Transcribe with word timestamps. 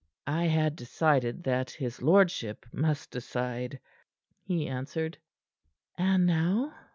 "I 0.25 0.45
had 0.45 0.75
decided 0.75 1.43
that 1.43 1.69
his 1.69 2.01
lordship 2.01 2.65
must 2.73 3.11
decide," 3.11 3.79
he 4.41 4.67
answered. 4.67 5.19
"And 5.95 6.25
now?" 6.25 6.73